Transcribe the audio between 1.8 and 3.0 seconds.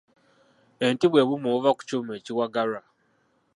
kyuma ekiwagalwa.